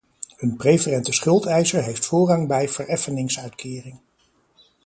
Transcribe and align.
een 0.37 0.55
preferente 0.55 1.11
schuldeiser 1.13 1.83
heeft 1.83 2.05
voorrang 2.05 2.47
bij 2.47 2.69
vereffeningsuitkering. 2.69 3.99